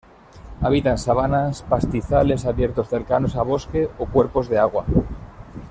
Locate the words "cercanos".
2.89-3.35